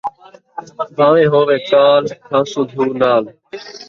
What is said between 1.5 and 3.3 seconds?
کال، کھاسوں گھیو نال